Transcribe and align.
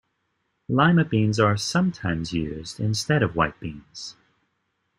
Lima 0.67 1.05
beans 1.05 1.39
are 1.39 1.55
sometimes 1.55 2.33
used 2.33 2.79
instead 2.79 3.21
of 3.21 3.35
white 3.35 3.59
beans. 3.59 4.15